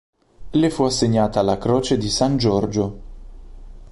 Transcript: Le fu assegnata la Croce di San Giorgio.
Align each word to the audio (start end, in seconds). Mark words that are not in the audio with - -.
Le 0.61 0.69
fu 0.71 0.81
assegnata 0.83 1.43
la 1.43 1.59
Croce 1.59 1.95
di 1.95 2.09
San 2.09 2.35
Giorgio. 2.37 3.01